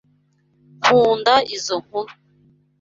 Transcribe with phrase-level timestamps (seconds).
[0.83, 2.13] Nkunda izo nkuru.